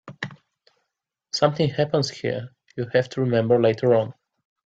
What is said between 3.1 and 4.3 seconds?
remember later on.